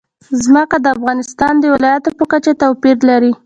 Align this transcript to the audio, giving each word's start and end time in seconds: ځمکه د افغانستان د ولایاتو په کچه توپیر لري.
ځمکه 0.43 0.77
د 0.81 0.87
افغانستان 0.95 1.53
د 1.59 1.63
ولایاتو 1.73 2.09
په 2.19 2.25
کچه 2.31 2.51
توپیر 2.61 2.97
لري. 3.09 3.31